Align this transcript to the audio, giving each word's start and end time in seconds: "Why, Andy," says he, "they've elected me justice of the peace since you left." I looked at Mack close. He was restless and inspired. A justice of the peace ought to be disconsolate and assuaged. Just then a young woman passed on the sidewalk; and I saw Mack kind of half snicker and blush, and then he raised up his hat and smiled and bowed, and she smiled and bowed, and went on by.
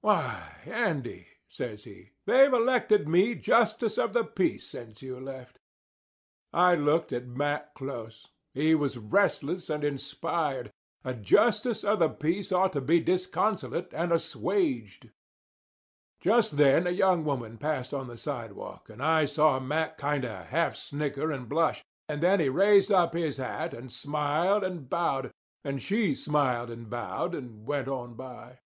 "Why, 0.00 0.56
Andy," 0.64 1.26
says 1.50 1.84
he, 1.84 2.12
"they've 2.24 2.54
elected 2.54 3.06
me 3.06 3.34
justice 3.34 3.98
of 3.98 4.14
the 4.14 4.24
peace 4.24 4.66
since 4.66 5.02
you 5.02 5.20
left." 5.20 5.58
I 6.50 6.74
looked 6.76 7.12
at 7.12 7.26
Mack 7.26 7.74
close. 7.74 8.26
He 8.54 8.74
was 8.74 8.96
restless 8.96 9.68
and 9.68 9.84
inspired. 9.84 10.72
A 11.04 11.12
justice 11.12 11.84
of 11.84 11.98
the 11.98 12.08
peace 12.08 12.50
ought 12.52 12.72
to 12.72 12.80
be 12.80 13.00
disconsolate 13.00 13.92
and 13.92 14.12
assuaged. 14.12 15.10
Just 16.22 16.56
then 16.56 16.86
a 16.86 16.90
young 16.90 17.22
woman 17.22 17.58
passed 17.58 17.92
on 17.92 18.06
the 18.06 18.16
sidewalk; 18.16 18.88
and 18.88 19.02
I 19.02 19.26
saw 19.26 19.60
Mack 19.60 19.98
kind 19.98 20.24
of 20.24 20.46
half 20.46 20.74
snicker 20.74 21.30
and 21.30 21.50
blush, 21.50 21.84
and 22.08 22.22
then 22.22 22.40
he 22.40 22.48
raised 22.48 22.90
up 22.90 23.12
his 23.12 23.36
hat 23.36 23.74
and 23.74 23.92
smiled 23.92 24.64
and 24.64 24.88
bowed, 24.88 25.30
and 25.62 25.82
she 25.82 26.14
smiled 26.14 26.70
and 26.70 26.88
bowed, 26.88 27.34
and 27.34 27.66
went 27.66 27.88
on 27.88 28.14
by. 28.14 28.60